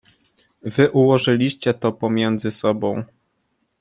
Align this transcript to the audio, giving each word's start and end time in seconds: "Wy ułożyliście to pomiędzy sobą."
"Wy 0.63 0.89
ułożyliście 0.91 1.73
to 1.73 1.91
pomiędzy 1.91 2.51
sobą." 2.51 3.03